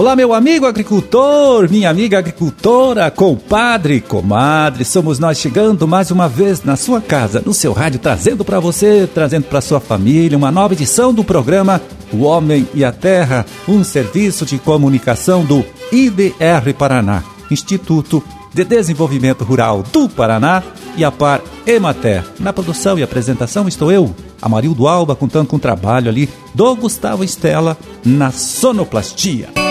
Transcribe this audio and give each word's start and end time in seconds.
Olá, 0.00 0.16
meu 0.16 0.32
amigo 0.32 0.64
agricultor, 0.64 1.68
minha 1.70 1.90
amiga 1.90 2.18
agricultora, 2.18 3.10
compadre, 3.10 4.00
comadre, 4.00 4.82
somos 4.82 5.18
nós 5.18 5.36
chegando 5.36 5.86
mais 5.86 6.10
uma 6.10 6.26
vez 6.26 6.64
na 6.64 6.74
sua 6.74 7.02
casa, 7.02 7.42
no 7.44 7.52
seu 7.52 7.74
rádio, 7.74 8.00
trazendo 8.00 8.42
para 8.42 8.58
você, 8.58 9.06
trazendo 9.12 9.44
para 9.44 9.60
sua 9.60 9.78
família 9.78 10.38
uma 10.38 10.50
nova 10.50 10.72
edição 10.72 11.12
do 11.12 11.22
programa 11.22 11.82
O 12.10 12.22
Homem 12.22 12.66
e 12.72 12.82
a 12.82 12.90
Terra, 12.90 13.44
um 13.68 13.84
serviço 13.84 14.46
de 14.46 14.58
comunicação 14.58 15.44
do 15.44 15.62
IDR 15.92 16.72
Paraná, 16.78 17.22
Instituto 17.50 18.24
de 18.54 18.64
Desenvolvimento 18.64 19.44
Rural 19.44 19.84
do 19.92 20.08
Paraná 20.08 20.62
e 20.96 21.04
a 21.04 21.12
Par 21.12 21.42
Emater. 21.66 22.24
Na 22.38 22.54
produção 22.54 22.98
e 22.98 23.02
apresentação 23.02 23.68
estou 23.68 23.92
eu, 23.92 24.14
Amarildo 24.40 24.88
Alba, 24.88 25.14
contando 25.14 25.48
com 25.48 25.56
o 25.56 25.60
trabalho 25.60 26.08
ali 26.08 26.26
do 26.54 26.74
Gustavo 26.74 27.22
Estela 27.22 27.76
na 28.02 28.30
sonoplastia. 28.30 29.69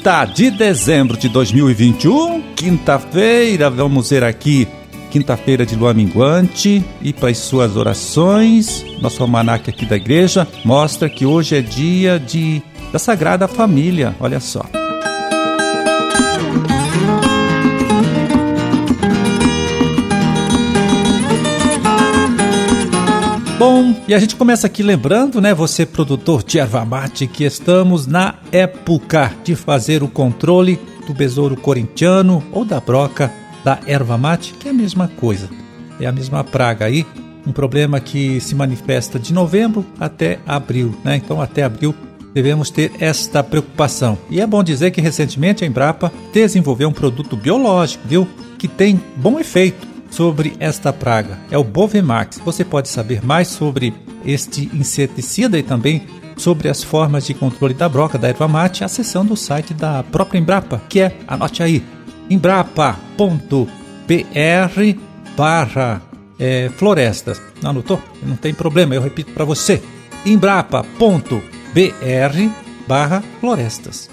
30 0.00 0.24
de 0.26 0.50
dezembro 0.50 1.16
de 1.16 1.28
2021, 1.28 2.40
quinta-feira, 2.56 3.68
vamos 3.68 4.08
ver 4.08 4.24
aqui, 4.24 4.66
quinta-feira 5.10 5.66
de 5.66 5.76
lua 5.76 5.92
minguante, 5.92 6.82
e 7.02 7.12
para 7.12 7.28
as 7.28 7.36
suas 7.36 7.76
orações, 7.76 8.82
nosso 9.02 9.22
almanac 9.22 9.68
aqui 9.68 9.84
da 9.84 9.96
igreja 9.96 10.48
mostra 10.64 11.08
que 11.10 11.26
hoje 11.26 11.56
é 11.56 11.60
dia 11.60 12.18
de 12.18 12.62
da 12.90 12.98
Sagrada 12.98 13.46
Família, 13.46 14.16
olha 14.18 14.40
só. 14.40 14.62
E 24.10 24.14
a 24.14 24.18
gente 24.18 24.34
começa 24.34 24.66
aqui 24.66 24.82
lembrando, 24.82 25.40
né, 25.40 25.54
você 25.54 25.86
produtor 25.86 26.42
de 26.42 26.58
erva 26.58 26.84
mate, 26.84 27.28
que 27.28 27.44
estamos 27.44 28.08
na 28.08 28.34
época 28.50 29.32
de 29.44 29.54
fazer 29.54 30.02
o 30.02 30.08
controle 30.08 30.80
do 31.06 31.14
besouro 31.14 31.56
corintiano 31.56 32.42
ou 32.50 32.64
da 32.64 32.80
broca 32.80 33.32
da 33.62 33.78
erva 33.86 34.18
mate, 34.18 34.52
que 34.54 34.66
é 34.66 34.72
a 34.72 34.74
mesma 34.74 35.06
coisa. 35.06 35.48
É 36.00 36.06
a 36.06 36.12
mesma 36.12 36.42
praga 36.42 36.86
aí, 36.86 37.06
um 37.46 37.52
problema 37.52 38.00
que 38.00 38.40
se 38.40 38.52
manifesta 38.52 39.16
de 39.16 39.32
novembro 39.32 39.86
até 40.00 40.40
abril, 40.44 40.92
né? 41.04 41.14
Então 41.14 41.40
até 41.40 41.62
abril 41.62 41.94
devemos 42.34 42.68
ter 42.68 42.90
esta 42.98 43.44
preocupação. 43.44 44.18
E 44.28 44.40
é 44.40 44.46
bom 44.46 44.64
dizer 44.64 44.90
que 44.90 45.00
recentemente 45.00 45.62
a 45.62 45.68
Embrapa 45.68 46.12
desenvolveu 46.32 46.88
um 46.88 46.92
produto 46.92 47.36
biológico, 47.36 48.08
viu, 48.08 48.26
que 48.58 48.66
tem 48.66 49.00
bom 49.14 49.38
efeito 49.38 49.89
sobre 50.10 50.54
esta 50.58 50.92
praga. 50.92 51.38
É 51.50 51.56
o 51.56 51.64
Bovemax. 51.64 52.40
Você 52.44 52.64
pode 52.64 52.88
saber 52.88 53.24
mais 53.24 53.48
sobre 53.48 53.94
este 54.24 54.68
inseticida 54.74 55.58
e 55.58 55.62
também 55.62 56.06
sobre 56.36 56.68
as 56.68 56.82
formas 56.82 57.26
de 57.26 57.34
controle 57.34 57.74
da 57.74 57.88
broca 57.88 58.18
da 58.18 58.28
erva 58.28 58.48
mate 58.48 58.82
acessando 58.82 59.34
o 59.34 59.36
site 59.36 59.74
da 59.74 60.02
própria 60.02 60.38
Embrapa, 60.38 60.80
que 60.88 61.00
é, 61.00 61.16
anote 61.28 61.62
aí, 61.62 61.84
embrapa.br 62.28 63.68
barra 65.36 66.02
é, 66.38 66.70
florestas. 66.70 67.40
Não 67.62 67.70
anotou? 67.70 68.02
Não 68.22 68.36
tem 68.36 68.54
problema, 68.54 68.94
eu 68.94 69.02
repito 69.02 69.32
para 69.32 69.44
você. 69.44 69.82
embrapa.br 70.24 70.90
barra 72.88 73.22
florestas. 73.40 74.10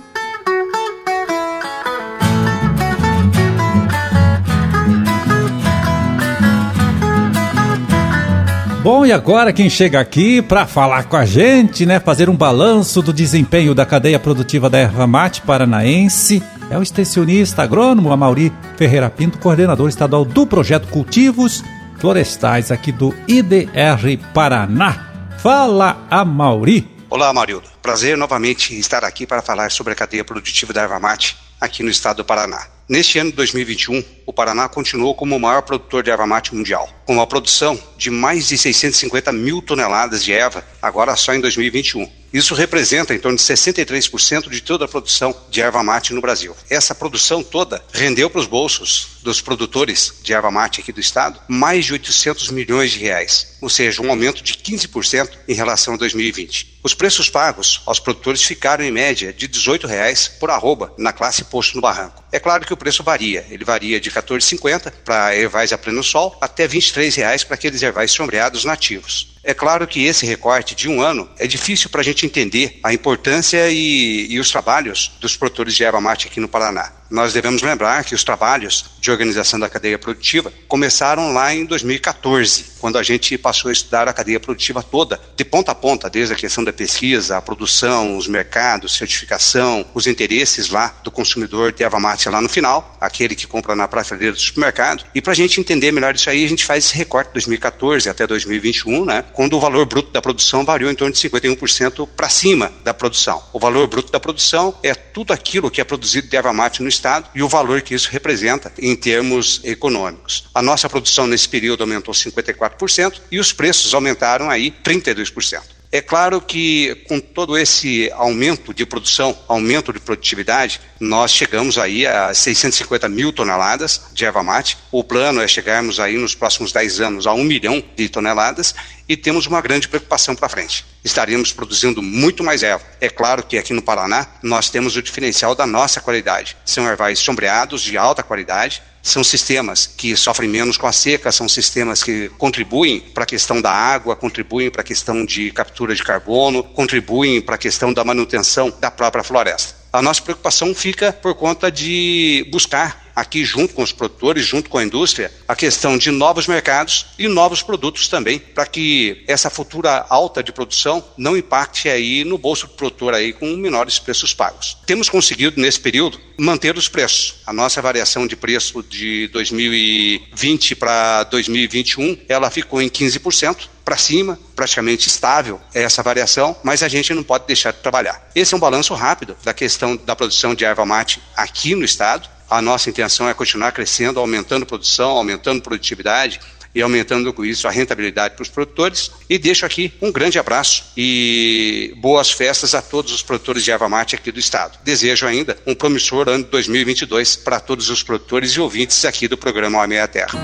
Bom, 8.88 9.06
e 9.06 9.12
agora 9.12 9.52
quem 9.52 9.70
chega 9.70 10.00
aqui 10.00 10.42
para 10.42 10.66
falar 10.66 11.10
com 11.10 11.18
a 11.18 11.26
gente, 11.26 11.86
né, 11.86 12.00
fazer 12.00 12.30
um 12.30 12.38
balanço 12.38 13.02
do 13.02 13.12
desempenho 13.12 13.76
da 13.76 13.86
cadeia 13.86 14.18
produtiva 14.18 14.70
da 14.70 14.78
erva 14.78 15.06
mate 15.06 15.42
paranaense, 15.42 16.42
é 16.72 16.78
o 16.78 16.82
extensionista 16.82 17.64
agrônomo 17.64 18.14
Amauri 18.14 18.50
Ferreira 18.78 19.10
Pinto, 19.10 19.40
coordenador 19.40 19.90
estadual 19.90 20.24
do 20.24 20.48
projeto 20.48 20.88
Cultivos 20.88 21.66
Florestais 22.00 22.72
aqui 22.72 22.94
do 22.94 23.14
IDR 23.28 24.18
Paraná. 24.34 25.36
Fala, 25.38 26.08
Amauri. 26.10 26.90
Olá, 27.10 27.28
Amarildo. 27.28 27.68
Prazer 27.82 28.18
novamente 28.18 28.74
estar 28.80 29.04
aqui 29.04 29.28
para 29.28 29.42
falar 29.42 29.70
sobre 29.70 29.92
a 29.92 29.98
cadeia 29.98 30.24
produtiva 30.24 30.72
da 30.72 30.84
erva 30.84 30.98
mate 30.98 31.36
aqui 31.60 31.84
no 31.84 31.90
estado 31.90 32.18
do 32.18 32.26
Paraná. 32.26 32.68
Neste 32.90 33.20
ano 33.20 33.32
de 33.32 33.36
2021, 33.36 34.02
o 34.26 34.32
Paraná 34.32 34.70
continuou 34.70 35.14
como 35.14 35.36
o 35.36 35.40
maior 35.40 35.62
produtor 35.62 36.02
de 36.02 36.10
erva 36.10 36.26
mate 36.26 36.56
mundial, 36.56 36.90
com 37.06 37.16
uma 37.16 37.28
produção 37.28 37.78
de 37.98 38.10
mais 38.10 38.48
de 38.48 38.58
650 38.58 39.30
mil 39.34 39.62
toneladas 39.62 40.24
de 40.24 40.32
erva, 40.32 40.64
agora 40.82 41.14
só 41.18 41.34
em 41.34 41.42
2021. 41.42 42.10
Isso 42.32 42.56
representa 42.56 43.14
em 43.14 43.20
torno 43.20 43.38
de 43.38 43.44
63% 43.44 44.50
de 44.50 44.62
toda 44.62 44.86
a 44.86 44.88
produção 44.88 45.36
de 45.50 45.62
erva 45.62 45.84
mate 45.84 46.14
no 46.14 46.22
Brasil. 46.22 46.56
Essa 46.70 46.96
produção 46.96 47.44
toda 47.44 47.84
rendeu 47.92 48.30
para 48.30 48.40
os 48.40 48.48
bolsos 48.48 49.17
dos 49.28 49.42
produtores 49.42 50.14
de 50.24 50.32
erva 50.32 50.50
mate 50.50 50.80
aqui 50.80 50.94
do 50.94 51.02
estado 51.02 51.38
mais 51.50 51.84
de 51.84 51.92
800 51.92 52.50
milhões 52.50 52.92
de 52.92 53.00
reais, 53.00 53.58
ou 53.62 53.68
seja, 53.68 54.02
um 54.02 54.10
aumento 54.10 54.42
de 54.42 54.54
15% 54.54 55.32
em 55.46 55.54
relação 55.54 55.96
a 55.96 55.98
2020. 55.98 56.80
Os 56.82 56.94
preços 56.94 57.30
pagos 57.30 57.82
aos 57.86 58.00
produtores 58.00 58.42
ficaram 58.42 58.86
em 58.86 58.92
média 58.92 59.34
de 59.34 59.46
18 59.46 59.86
reais 59.86 60.30
por 60.30 60.50
arroba 60.50 60.94
na 60.98 61.12
classe 61.12 61.44
posto 61.44 61.76
no 61.76 61.82
barranco. 61.82 62.24
É 62.32 62.40
claro 62.40 62.66
que 62.66 62.72
o 62.72 62.78
preço 62.78 63.04
varia, 63.04 63.46
ele 63.50 63.66
varia 63.66 64.00
de 64.00 64.10
R$ 64.10 64.16
14,50 64.16 64.94
para 65.04 65.36
ervais 65.36 65.74
a 65.74 65.78
pleno 65.78 66.02
sol 66.02 66.38
até 66.40 66.66
23 66.66 67.14
reais 67.14 67.44
para 67.44 67.56
aqueles 67.56 67.84
ervais 67.84 68.12
sombreados 68.12 68.64
nativos. 68.64 69.36
É 69.44 69.54
claro 69.54 69.88
que 69.88 70.06
esse 70.06 70.26
recorte 70.26 70.76
de 70.76 70.90
um 70.90 71.02
ano 71.02 71.30
é 71.38 71.48
difícil 71.48 71.90
para 71.90 72.02
a 72.02 72.04
gente 72.04 72.26
entender 72.26 72.80
a 72.84 72.94
importância 72.94 73.70
e, 73.70 74.28
e, 74.30 74.40
os 74.40 74.52
trabalhos 74.52 75.12
dos 75.22 75.38
produtores 75.38 75.74
de 75.74 75.86
erva 75.86 76.02
mate 76.02 76.28
aqui 76.28 76.42
no 76.42 76.50
Paraná. 76.50 76.92
Nós 77.10 77.34
devemos 77.34 77.62
lembrar 77.62 78.04
que 78.04 78.14
os 78.14 78.24
trabalhos 78.24 78.86
de 79.00 79.10
organização 79.10 79.60
da 79.60 79.70
cadeia 79.70 79.98
produtiva 79.98 80.52
começaram 80.68 81.34
lá 81.34 81.54
em 81.54 81.66
2014, 81.66 82.66
quando 82.80 82.98
a 82.98 83.04
gente 83.04 83.38
passou 83.38 83.70
a 83.70 83.72
estudar 83.72 84.08
a 84.08 84.14
cadeia 84.14 84.40
produtiva 84.40 84.84
toda, 84.84 85.20
de 85.36 85.46
ponta 85.46 85.72
a 85.72 85.76
ponta, 85.76 86.10
desde 86.10 86.34
a 86.34 86.38
questão 86.38 86.64
da 86.64 86.74
pesquisa, 86.74 87.38
a 87.38 87.42
produção, 87.42 88.18
os 88.18 88.28
mercados, 88.28 88.96
certificação, 88.96 89.86
os 89.94 90.06
interesses 90.06 90.70
lá 90.70 90.94
do 91.04 91.10
consumidor 91.10 91.72
de 91.72 91.84
erva 91.84 92.00
mate 92.00 92.28
lá 92.30 92.42
no 92.42 92.50
final, 92.50 92.98
aquele 93.00 93.36
que 93.36 93.48
compra 93.48 93.76
na 93.76 93.88
prateleira 93.88 94.34
do 94.34 94.40
supermercado. 94.40 95.06
E 95.16 95.22
para 95.22 95.32
a 95.32 95.36
gente 95.36 95.60
entender 95.60 95.92
melhor 95.92 96.14
isso 96.14 96.30
aí, 96.30 96.44
a 96.44 96.50
gente 96.50 96.66
faz 96.66 96.86
esse 96.86 96.96
recorte 96.96 97.28
de 97.28 97.34
2014 97.34 98.10
até 98.10 98.28
2021, 98.28 99.06
né, 99.06 99.24
quando 99.34 99.56
o 99.56 99.60
valor 99.60 99.86
bruto 99.86 100.12
da 100.12 100.22
produção 100.22 100.66
variou 100.66 100.92
em 100.92 100.96
torno 100.96 101.14
de 101.14 101.20
51% 101.20 102.08
para 102.16 102.28
cima 102.28 102.72
da 102.84 102.94
produção. 102.94 103.42
O 103.54 103.60
valor 103.60 103.88
bruto 103.88 104.12
da 104.12 104.20
produção 104.20 104.78
é 104.84 104.94
tudo 104.94 105.32
aquilo 105.32 105.72
que 105.72 105.80
é 105.80 105.84
produzido 105.84 106.28
de 106.28 106.36
erva 106.36 106.52
mate 106.52 106.82
no 106.82 106.90
Estado 106.98 107.30
e 107.34 107.42
o 107.44 107.48
valor 107.48 107.82
que 107.82 107.96
isso 107.96 108.10
representa 108.12 108.72
em 108.80 108.96
termos 108.96 109.62
econômicos. 109.64 110.46
A 110.54 110.62
nossa 110.62 110.90
produção 110.90 111.28
nesse 111.28 111.48
período 111.48 111.84
aumentou 111.84 112.14
54% 112.14 113.22
e 113.32 113.40
os 113.40 113.54
preços 113.54 113.94
aumentaram 113.94 114.50
aí 114.50 114.72
32%. 114.84 115.77
É 115.98 116.02
claro 116.02 116.40
que 116.40 116.94
com 117.08 117.20
todo 117.20 117.58
esse 117.58 118.12
aumento 118.14 118.72
de 118.72 118.86
produção, 118.86 119.36
aumento 119.48 119.92
de 119.92 120.00
produtividade, 120.00 120.80
nós 121.00 121.32
chegamos 121.32 121.80
aí 121.80 122.06
a 122.06 122.32
650 122.32 123.10
mil 123.10 123.34
toneladas 123.34 124.04
de 124.14 124.24
erva 124.24 124.44
mate. 124.44 124.78
O 124.92 125.04
plano 125.04 125.42
é 125.42 125.48
chegarmos 125.48 126.00
aí 126.00 126.16
nos 126.16 126.36
próximos 126.36 126.72
10 126.72 127.02
anos 127.02 127.26
a 127.26 127.34
1 127.34 127.44
milhão 127.44 127.84
de 127.96 128.08
toneladas 128.10 128.76
e 129.10 129.18
temos 129.18 129.48
uma 129.48 129.60
grande 129.60 129.88
preocupação 129.88 130.36
para 130.36 130.48
frente. 130.48 130.86
Estaríamos 131.04 131.52
produzindo 131.52 132.00
muito 132.00 132.44
mais 132.44 132.62
erva. 132.62 132.86
É 133.02 133.10
claro 133.10 133.42
que 133.42 133.58
aqui 133.58 133.74
no 133.74 133.82
Paraná 133.82 134.28
nós 134.44 134.70
temos 134.70 134.96
o 134.96 135.02
diferencial 135.02 135.56
da 135.56 135.66
nossa 135.66 136.00
qualidade. 136.00 136.56
São 136.64 136.88
ervais 136.88 137.18
sombreados 137.18 137.82
de 137.82 137.98
alta 137.98 138.22
qualidade, 138.22 138.84
são 139.08 139.24
sistemas 139.24 139.88
que 139.88 140.16
sofrem 140.16 140.50
menos 140.50 140.78
com 140.78 140.86
a 140.86 140.92
seca, 140.92 141.32
são 141.32 141.48
sistemas 141.48 142.04
que 142.04 142.30
contribuem 142.38 143.00
para 143.00 143.24
a 143.24 143.28
questão 143.28 143.62
da 143.62 143.72
água, 143.72 144.16
contribuem 144.16 144.70
para 144.70 144.82
a 144.82 144.84
questão 144.84 145.26
de 145.26 145.50
captura 145.52 145.96
de 145.96 146.04
carbono, 146.04 146.64
contribuem 146.64 147.42
para 147.42 147.56
a 147.56 147.58
questão 147.58 147.94
da 147.94 148.04
manutenção 148.04 148.74
da 148.80 148.92
própria 148.92 149.24
floresta. 149.24 149.76
A 149.94 150.02
nossa 150.02 150.22
preocupação 150.22 150.76
fica 150.76 151.14
por 151.14 151.36
conta 151.36 151.72
de 151.72 152.48
buscar 152.52 153.07
aqui 153.18 153.44
junto 153.44 153.74
com 153.74 153.82
os 153.82 153.92
produtores, 153.92 154.46
junto 154.46 154.70
com 154.70 154.78
a 154.78 154.84
indústria, 154.84 155.32
a 155.48 155.56
questão 155.56 155.98
de 155.98 156.12
novos 156.12 156.46
mercados 156.46 157.08
e 157.18 157.28
novos 157.28 157.64
produtos 157.64 158.08
também, 158.08 158.38
para 158.38 158.68
que 158.68 159.24
essa 159.28 159.50
futura 159.50 160.06
alta 160.08 160.44
de 160.44 160.52
produção 160.52 161.04
não 161.18 161.36
impacte 161.36 161.90
aí 161.90 162.24
no 162.24 162.38
bolso 162.38 162.68
do 162.68 162.74
produtor 162.74 163.16
aí 163.16 163.34
com 163.34 163.48
menores 163.56 163.98
preços 163.98 164.36
pagos. 164.36 164.78
Temos 164.86 165.10
conseguido 165.10 165.60
nesse 165.60 165.80
período 165.80 166.20
manter 166.38 166.78
os 166.78 166.88
preços. 166.88 167.38
A 167.48 167.52
nossa 167.52 167.82
variação 167.82 168.28
de 168.28 168.36
preço 168.36 168.84
de 168.84 169.28
2020 169.30 170.76
para 170.76 171.24
2021, 171.24 172.20
ela 172.30 172.52
ficou 172.52 172.80
em 172.80 172.88
15% 172.88 173.68
para 173.88 173.96
cima, 173.96 174.38
praticamente 174.54 175.08
estável 175.08 175.62
essa 175.74 176.04
variação, 176.04 176.56
mas 176.62 176.84
a 176.84 176.90
gente 176.90 177.14
não 177.14 177.24
pode 177.24 177.48
deixar 177.48 177.72
de 177.72 177.80
trabalhar. 177.80 178.30
Esse 178.36 178.54
é 178.54 178.58
um 178.58 178.60
balanço 178.60 178.94
rápido 178.94 179.38
da 179.46 179.54
questão 179.54 179.96
da 179.96 180.14
produção 180.14 180.54
de 180.54 180.66
erva 180.66 180.86
mate 180.86 181.22
aqui 181.36 181.74
no 181.74 181.86
estado. 181.86 182.28
A 182.50 182.62
nossa 182.62 182.90
intenção 182.90 183.28
é 183.28 183.34
continuar 183.34 183.72
crescendo, 183.72 184.20
aumentando 184.20 184.66
produção, 184.66 185.12
aumentando 185.12 185.62
produtividade 185.62 186.40
e 186.74 186.82
aumentando 186.82 187.34
com 187.34 187.44
isso 187.44 187.68
a 187.68 187.72
rentabilidade 187.72 188.36
para 188.36 188.44
os 188.44 188.50
produtores. 188.50 189.12
E 189.30 189.38
deixo 189.38 189.66
aqui 189.66 189.92
um 190.02 190.12
grande 190.12 190.38
abraço 190.40 190.86
e 190.96 191.94
boas 191.98 192.32
festas 192.32 192.76
a 192.76 192.82
todos 192.82 193.12
os 193.12 193.24
produtores 193.24 193.64
de 193.64 193.72
erva 193.72 193.88
aqui 193.88 194.32
do 194.32 194.40
estado. 194.40 194.78
Desejo 194.84 195.26
ainda 195.26 195.58
um 195.66 195.74
promissor 195.74 196.30
ano 196.30 196.44
2022 196.44 197.36
para 197.38 197.60
todos 197.60 197.90
os 197.90 198.04
produtores 198.04 198.52
e 198.52 198.60
ouvintes 198.60 199.04
aqui 199.06 199.28
do 199.28 199.38
programa 199.38 199.82
Homem 199.82 200.00
à 200.00 200.08
Terra. 200.08 200.38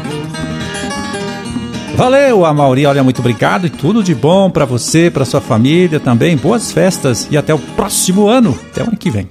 Valeu, 1.95 2.43
Amauri. 2.43 2.87
Olha, 2.87 3.03
muito 3.03 3.19
obrigado 3.19 3.67
e 3.67 3.69
tudo 3.69 4.03
de 4.03 4.15
bom 4.15 4.49
para 4.49 4.65
você, 4.65 5.11
para 5.11 5.25
sua 5.25 5.39
família 5.39 5.99
também. 5.99 6.35
Boas 6.35 6.71
festas 6.71 7.27
e 7.29 7.37
até 7.37 7.53
o 7.53 7.59
próximo 7.59 8.27
ano. 8.27 8.59
Até 8.71 8.81
o 8.81 8.87
ano 8.87 8.97
que 8.97 9.11
vem. 9.11 9.27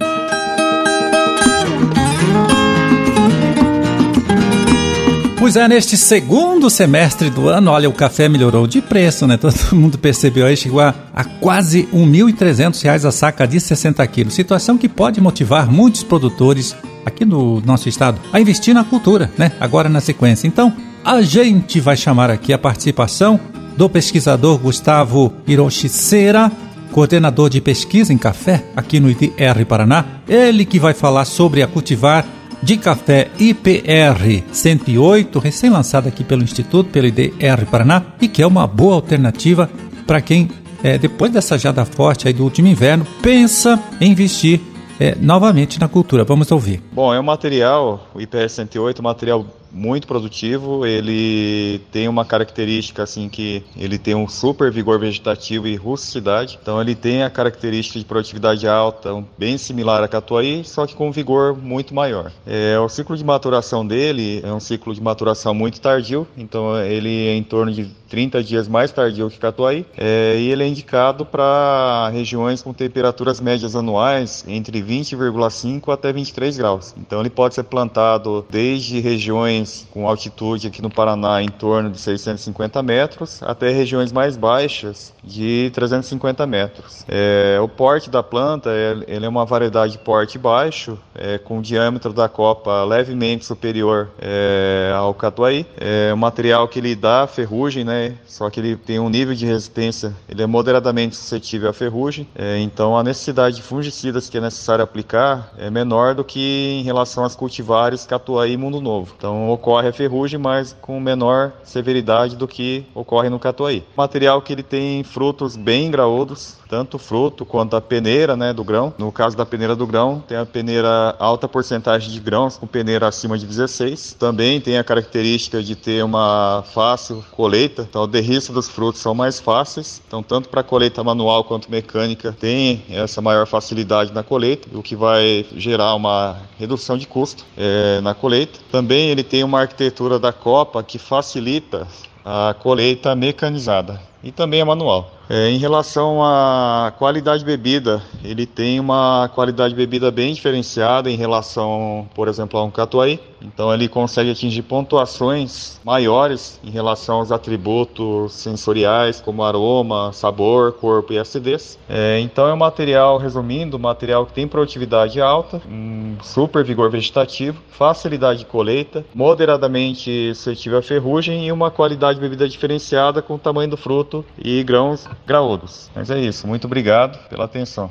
Pois 5.53 5.63
é, 5.63 5.69
neste 5.69 5.99
segundo 5.99 6.71
semestre 6.71 7.29
do 7.29 7.47
ano, 7.47 7.73
olha, 7.73 7.87
o 7.87 7.93
café 7.93 8.27
melhorou 8.27 8.67
de 8.67 8.81
preço, 8.81 9.27
né? 9.27 9.37
Todo 9.37 9.55
mundo 9.77 9.99
percebeu 9.99 10.47
aí, 10.47 10.57
chegou 10.57 10.81
a, 10.81 10.95
a 11.15 11.25
quase 11.25 11.83
R$ 11.93 11.99
1.300 11.99 13.07
a 13.07 13.13
saca 13.13 13.47
de 13.47 13.61
60 13.61 14.07
quilos. 14.07 14.33
Situação 14.33 14.79
que 14.79 14.89
pode 14.89 15.21
motivar 15.21 15.71
muitos 15.71 16.03
produtores 16.03 16.75
aqui 17.05 17.27
no 17.27 17.61
nosso 17.61 17.87
estado 17.87 18.19
a 18.33 18.41
investir 18.41 18.73
na 18.73 18.83
cultura, 18.83 19.31
né? 19.37 19.53
Agora 19.61 19.91
na 19.91 20.01
sequência. 20.01 20.47
Então, 20.47 20.73
a 21.05 21.21
gente 21.21 21.81
vai 21.81 21.99
chamar 21.99 22.31
aqui 22.31 22.55
a 22.55 22.59
participação 22.59 23.39
do 23.77 23.91
pesquisador 23.91 24.57
Gustavo 24.57 25.35
Hiroshi 25.47 25.91
Cera, 25.91 26.51
coordenador 26.93 27.51
de 27.51 27.61
pesquisa 27.61 28.11
em 28.11 28.17
café 28.17 28.65
aqui 28.75 28.99
no 28.99 29.11
IDR 29.11 29.67
Paraná. 29.69 30.03
Ele 30.27 30.65
que 30.65 30.79
vai 30.79 30.95
falar 30.95 31.27
sobre 31.27 31.63
a 31.63 31.67
cultivar 31.67 32.25
de 32.63 32.77
café 32.77 33.29
IPR 33.39 34.45
108, 34.53 35.39
recém-lançado 35.39 36.09
aqui 36.09 36.23
pelo 36.23 36.43
Instituto, 36.43 36.91
pelo 36.91 37.09
IDR 37.09 37.67
Paraná, 37.71 38.03
e 38.21 38.29
que 38.29 38.43
é 38.43 38.47
uma 38.47 38.67
boa 38.67 38.95
alternativa 38.95 39.69
para 40.07 40.21
quem, 40.21 40.49
é, 40.83 40.97
depois 40.97 41.33
dessa 41.33 41.59
jada 41.59 41.85
forte 41.85 42.29
aí 42.29 42.33
do 42.33 42.45
último 42.45 42.69
inverno, 42.69 43.07
pensa 43.21 43.83
em 44.01 44.13
investir 44.13 44.61
é, 45.01 45.17
novamente 45.21 45.81
na 45.81 45.89
cultura. 45.89 46.23
Vamos 46.23 46.53
ouvir. 46.53 46.81
Bom, 46.93 47.13
é 47.13 47.19
um 47.19 47.25
material, 47.25 48.09
o 48.15 48.21
IPR 48.21 48.49
108, 48.49 49.01
um 49.01 49.03
material 49.03 49.45
muito 49.73 50.07
produtivo, 50.07 50.87
ele 50.87 51.81
tem 51.91 52.09
uma 52.09 52.25
característica 52.25 53.03
assim 53.03 53.29
que 53.29 53.65
ele 53.77 53.99
tem 53.99 54.15
um 54.15 54.29
super 54.29 54.71
vigor 54.71 54.99
vegetativo 54.99 55.67
e 55.67 55.77
rusticidade, 55.77 56.59
então 56.61 56.81
ele 56.81 56.95
tem 56.95 57.23
a 57.23 57.31
característica 57.31 57.99
de 57.99 58.05
produtividade 58.05 58.69
alta, 58.69 59.25
bem 59.39 59.57
similar 59.57 60.03
a 60.03 60.09
catuai, 60.09 60.63
só 60.65 60.87
que 60.87 60.95
com 60.95 61.09
um 61.09 61.13
vigor 61.13 61.57
muito 61.57 61.95
maior. 61.95 62.31
É, 62.47 62.79
o 62.79 62.89
ciclo 62.89 63.17
de 63.17 63.25
maturação 63.25 63.87
dele 63.87 64.41
é 64.45 64.53
um 64.53 64.61
ciclo 64.61 64.95
de 64.95 65.01
maturação 65.01 65.55
muito 65.55 65.81
tardio, 65.81 66.27
então 66.37 66.79
ele 66.83 67.29
é 67.29 67.35
em 67.35 67.43
torno 67.43 67.73
de 67.73 67.87
30 68.09 68.43
dias 68.43 68.69
mais 68.69 68.93
tardio 68.93 69.31
que 69.31 69.39
catuai, 69.39 69.87
é, 69.97 70.37
e 70.39 70.51
ele 70.51 70.63
é 70.63 70.69
indicado 70.69 71.25
para 71.25 72.11
regiões 72.13 72.61
com 72.61 72.73
temperaturas 72.75 73.41
médias 73.41 73.75
anuais 73.75 74.45
entre 74.47 74.83
20,5 74.83 75.93
até 75.93 76.13
23 76.13 76.59
graus. 76.59 76.95
Então 76.99 77.21
ele 77.21 77.31
pode 77.31 77.55
ser 77.55 77.63
plantado 77.63 78.45
desde 78.51 79.01
regiões 79.01 79.62
regiões 79.63 79.87
com 79.91 80.09
altitude 80.09 80.67
aqui 80.67 80.83
no 80.83 80.91
Paraná 80.91 81.43
em 81.43 81.49
torno 81.49 81.91
de 81.91 81.99
650 81.99 82.83
metros, 82.83 83.43
até 83.43 83.71
regiões 83.71 84.13
mais 84.13 84.37
baixas 84.37 85.13
de 85.23 85.71
350 85.75 86.47
metros. 86.47 87.05
É, 87.09 87.59
o 87.61 87.69
porte 87.69 88.11
da 88.11 88.23
planta 88.23 88.71
é, 88.71 88.97
ele 89.07 89.25
é 89.25 89.29
uma 89.29 89.45
variedade 89.45 89.93
de 89.93 89.99
porte 89.99 90.39
baixo, 90.39 90.99
é, 91.15 91.39
com 91.39 91.59
o 91.59 91.63
diâmetro 91.63 92.13
da 92.13 92.29
copa 92.29 92.85
levemente 92.85 93.45
superior 93.45 94.11
é, 94.21 94.93
ao 94.95 95.15
catuai. 95.15 95.65
É 95.77 96.13
um 96.13 96.17
material 96.17 96.67
que 96.69 96.79
ele 96.79 96.95
dá 96.95 97.27
ferrugem, 97.27 97.85
né? 97.85 98.15
Só 98.27 98.51
que 98.51 98.61
ele 98.61 98.77
tem 98.77 98.99
um 98.99 99.09
nível 99.09 99.35
de 99.35 99.47
resistência, 99.47 100.15
ele 100.29 100.43
é 100.43 100.47
moderadamente 100.47 101.17
suscetível 101.17 101.71
à 101.71 101.73
ferrugem. 101.73 102.27
É, 102.35 102.59
então 102.59 102.97
a 102.97 103.03
necessidade 103.03 103.57
de 103.57 103.63
fungicidas 103.63 104.29
que 104.29 104.39
é 104.39 104.41
necessário 104.41 104.83
aplicar 104.83 105.53
é 105.57 105.71
menor 105.71 106.15
do 106.15 106.25
que 106.25 106.79
em 106.81 106.83
relação 106.83 107.25
às 107.25 107.37
cultivares 107.37 108.05
catuai 108.05 108.51
e 108.51 108.57
mundo 108.57 108.81
novo. 108.81 109.15
Então 109.17 109.52
ocorre 109.53 109.89
a 109.89 109.93
ferrugem, 109.93 110.39
mas 110.39 110.77
com 110.81 110.99
menor 111.01 111.53
severidade 111.63 112.37
do 112.37 112.49
que 112.49 112.85
ocorre 112.95 113.29
no 113.29 113.39
catuai. 113.39 113.83
Material 113.97 114.41
que 114.41 114.53
ele 114.53 114.63
tem 114.63 115.03
frutos 115.05 115.57
bem 115.57 115.91
graúdos, 115.91 116.57
tanto 116.73 116.99
fruto 116.99 117.45
quanto 117.45 117.77
a 117.77 117.83
peneira 117.83 118.35
né, 118.35 118.53
do 118.53 118.65
grão. 118.65 118.95
No 118.97 119.13
caso 119.13 119.37
da 119.37 119.45
peneira 119.45 119.77
do 119.77 119.87
grão, 119.87 120.25
tem 120.27 120.39
a 120.39 120.47
peneira 120.47 121.15
alta 121.19 121.47
porcentagem 121.47 122.11
de 122.11 122.19
grãos, 122.19 122.57
com 122.57 122.67
peneira 122.67 123.07
acima 123.07 123.37
de 123.37 123.47
16. 123.47 124.17
Também 124.19 124.59
tem 124.59 124.79
a 124.79 124.85
característica 124.85 125.63
de 125.63 125.77
ter 125.77 126.03
uma 126.03 126.65
fácil 126.73 127.23
colheita, 127.33 127.87
então 127.89 128.05
o 128.05 128.07
derriço 128.07 128.55
dos 128.55 128.69
frutos 128.69 129.03
são 129.03 129.15
mais 129.15 129.39
fáceis. 129.39 130.01
Então, 130.07 130.23
tanto 130.23 130.49
para 130.49 130.63
colheita 130.63 131.05
manual 131.05 131.45
quanto 131.45 131.71
mecânica, 131.71 132.35
tem 132.41 132.83
essa 132.89 133.21
maior 133.21 133.47
facilidade 133.47 134.13
na 134.15 134.23
colheita, 134.23 134.69
o 134.73 134.83
que 134.83 134.97
vai 134.97 135.45
gerar 135.55 135.95
uma 135.95 136.39
redução 136.59 136.97
de 136.97 137.07
custo 137.07 137.45
é, 137.55 138.01
na 138.01 138.15
colheita. 138.15 138.59
Também 138.71 139.11
ele 139.11 139.23
tem 139.23 139.42
uma 139.45 139.61
arquitetura 139.61 140.19
da 140.19 140.33
copa 140.33 140.83
que 140.83 140.99
facilita 140.99 141.87
a 142.25 142.55
colheita 142.55 143.15
mecanizada 143.15 144.12
e 144.23 144.31
também 144.31 144.61
é 144.61 144.65
manual. 144.65 145.11
É, 145.29 145.49
em 145.49 145.57
relação 145.57 146.23
à 146.23 146.93
qualidade 146.99 147.39
de 147.39 147.47
bebida, 147.47 148.03
ele 148.23 148.45
tem 148.45 148.79
uma 148.79 149.31
qualidade 149.35 149.71
de 149.71 149.77
bebida 149.77 150.11
bem 150.11 150.35
diferenciada 150.35 151.11
em 151.11 151.17
relação, 151.17 152.07
por 152.15 152.29
exemplo, 152.29 152.59
a 152.59 152.65
um 152.65 152.71
catuai. 152.71 153.19
Então 153.41 153.73
ele 153.73 153.89
consegue 153.89 154.31
atingir 154.31 154.63
pontuações 154.63 155.81
maiores 155.85 156.61
em 156.63 156.71
relação 156.71 157.17
aos 157.17 157.33
atributos 157.33 158.35
sensoriais, 158.35 159.21
como 159.21 159.43
aroma, 159.43 160.13
sabor, 160.13 160.73
corpo 160.73 161.13
e 161.13 161.19
acidez. 161.19 161.79
É, 161.89 162.21
então 162.21 162.47
é 162.47 162.53
um 162.53 162.57
material, 162.57 163.17
resumindo, 163.17 163.77
um 163.77 163.81
material 163.81 164.27
que 164.27 164.33
tem 164.33 164.47
produtividade 164.47 165.21
alta, 165.21 165.63
um 165.69 166.17
super 166.23 166.63
vigor 166.63 166.91
vegetativo, 166.91 167.61
facilidade 167.71 168.41
de 168.41 168.47
colheita, 168.47 169.05
moderadamente 169.15 170.35
suscetível 170.35 170.79
à 170.79 170.83
ferrugem 170.83 171.47
e 171.47 171.53
uma 171.53 171.71
qualidade 171.71 172.17
de 172.17 172.21
bebida 172.21 172.49
diferenciada 172.49 173.23
com 173.23 173.35
o 173.35 173.39
tamanho 173.39 173.71
do 173.71 173.77
fruto 173.77 174.12
e 174.39 174.63
grãos 174.63 175.07
graúdos. 175.27 175.91
Mas 175.95 176.11
é 176.11 176.21
isso, 176.21 176.47
muito 176.47 176.67
obrigado 176.67 177.19
pela 177.29 177.45
atenção. 177.45 177.91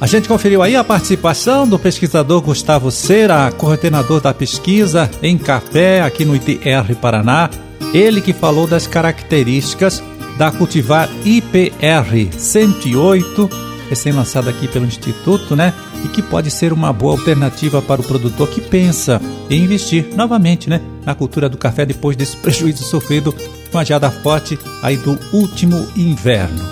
A 0.00 0.06
gente 0.06 0.28
conferiu 0.28 0.62
aí 0.62 0.76
a 0.76 0.84
participação 0.84 1.66
do 1.66 1.78
pesquisador 1.78 2.42
Gustavo 2.42 2.90
Cera, 2.90 3.50
coordenador 3.52 4.20
da 4.20 4.34
pesquisa 4.34 5.10
em 5.22 5.38
café 5.38 6.02
aqui 6.02 6.26
no 6.26 6.36
ITR 6.36 6.94
Paraná. 7.00 7.48
Ele 7.94 8.20
que 8.20 8.34
falou 8.34 8.66
das 8.66 8.86
características 8.86 10.02
da 10.36 10.50
cultivar 10.50 11.08
IPR 11.24 12.30
108, 12.36 13.48
recém-lançada 13.88 14.50
aqui 14.50 14.68
pelo 14.68 14.84
Instituto, 14.84 15.54
né? 15.56 15.72
E 16.04 16.08
que 16.08 16.20
pode 16.20 16.50
ser 16.50 16.72
uma 16.72 16.92
boa 16.92 17.12
alternativa 17.12 17.80
para 17.80 18.00
o 18.00 18.04
produtor 18.04 18.48
que 18.48 18.60
pensa 18.60 19.20
em 19.48 19.62
investir 19.62 20.08
novamente, 20.14 20.68
né? 20.68 20.80
Na 21.04 21.14
cultura 21.14 21.48
do 21.48 21.58
café 21.58 21.84
depois 21.84 22.16
desse 22.16 22.36
prejuízo 22.36 22.84
sofrido 22.84 23.34
com 23.70 23.78
a 23.78 23.84
geada 23.84 24.10
forte 24.10 24.58
aí 24.82 24.96
do 24.96 25.18
último 25.32 25.86
inverno. 25.96 26.62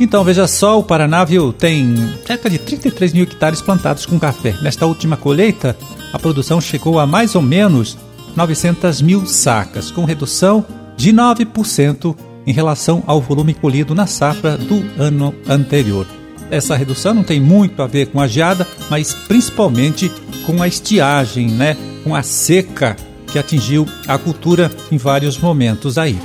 Então 0.00 0.24
veja 0.24 0.48
só, 0.48 0.78
o 0.78 0.82
Paraná 0.82 1.24
viu, 1.24 1.52
tem 1.52 1.94
cerca 2.26 2.50
de 2.50 2.58
33 2.58 3.12
mil 3.12 3.22
hectares 3.22 3.62
plantados 3.62 4.04
com 4.04 4.18
café. 4.18 4.54
Nesta 4.60 4.84
última 4.84 5.16
colheita, 5.16 5.76
a 6.12 6.18
produção 6.18 6.60
chegou 6.60 6.98
a 6.98 7.06
mais 7.06 7.36
ou 7.36 7.42
menos 7.42 7.96
900 8.34 9.00
mil 9.00 9.26
sacas, 9.26 9.90
com 9.90 10.04
redução 10.04 10.64
de 10.96 11.12
9% 11.12 12.16
em 12.46 12.52
relação 12.52 13.02
ao 13.06 13.20
volume 13.20 13.54
colhido 13.54 13.94
na 13.94 14.06
safra 14.06 14.56
do 14.56 14.82
ano 15.00 15.32
anterior. 15.48 16.06
Essa 16.50 16.76
redução 16.76 17.14
não 17.14 17.22
tem 17.22 17.40
muito 17.40 17.80
a 17.80 17.86
ver 17.86 18.06
com 18.06 18.20
a 18.20 18.26
geada, 18.26 18.66
mas 18.90 19.14
principalmente 19.14 20.10
com 20.44 20.60
a 20.60 20.66
estiagem, 20.68 21.48
né? 21.48 21.76
com 22.02 22.14
a 22.14 22.22
seca 22.22 22.96
que 23.32 23.38
atingiu 23.38 23.88
a 24.06 24.18
cultura 24.18 24.70
em 24.90 24.98
vários 24.98 25.38
momentos 25.38 25.96
aí. 25.96 26.18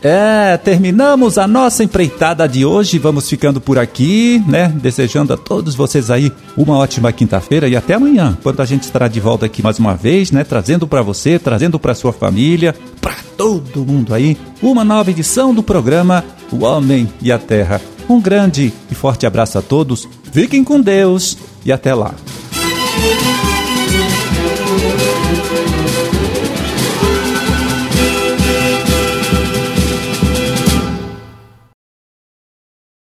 É, 0.00 0.56
terminamos 0.56 1.38
a 1.38 1.48
nossa 1.48 1.82
empreitada 1.82 2.48
de 2.48 2.64
hoje. 2.64 2.98
Vamos 2.98 3.28
ficando 3.28 3.60
por 3.60 3.78
aqui, 3.78 4.42
né? 4.46 4.68
Desejando 4.68 5.32
a 5.32 5.36
todos 5.36 5.74
vocês 5.74 6.08
aí 6.08 6.32
uma 6.56 6.78
ótima 6.78 7.12
quinta-feira 7.12 7.68
e 7.68 7.76
até 7.76 7.94
amanhã, 7.94 8.38
quando 8.42 8.60
a 8.60 8.64
gente 8.64 8.84
estará 8.84 9.08
de 9.08 9.18
volta 9.18 9.46
aqui 9.46 9.60
mais 9.60 9.78
uma 9.80 9.96
vez, 9.96 10.30
né? 10.30 10.44
Trazendo 10.44 10.86
para 10.86 11.02
você, 11.02 11.38
trazendo 11.38 11.80
para 11.80 11.94
sua 11.94 12.12
família, 12.12 12.74
para 13.00 13.16
todo 13.36 13.84
mundo 13.84 14.14
aí, 14.14 14.36
uma 14.62 14.84
nova 14.84 15.10
edição 15.10 15.52
do 15.52 15.64
programa 15.64 16.24
O 16.52 16.64
Homem 16.64 17.08
e 17.20 17.32
a 17.32 17.38
Terra. 17.38 17.80
Um 18.08 18.20
grande 18.20 18.72
e 18.90 18.94
forte 18.94 19.26
abraço 19.26 19.58
a 19.58 19.62
todos, 19.62 20.08
fiquem 20.32 20.64
com 20.64 20.80
Deus 20.80 21.36
e 21.64 21.70
até 21.70 21.94
lá. 21.94 22.14